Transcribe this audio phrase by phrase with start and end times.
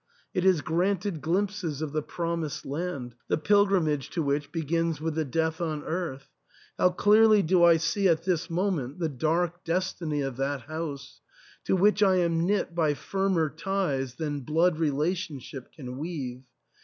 [0.33, 5.23] It is granted glimpses of the promised land, the pilgrimage to which begins with the
[5.23, 6.27] death on earth.
[6.79, 11.21] How clearly do I see at this moment the dark destiny of that house,
[11.65, 16.41] to which I am knit by firmer ties than blood relationship can weave!